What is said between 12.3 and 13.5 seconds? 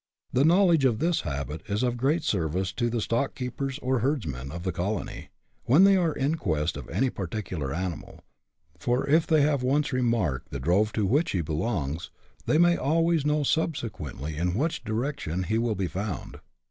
they may always know